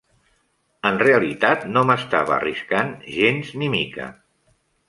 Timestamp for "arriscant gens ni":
2.39-3.73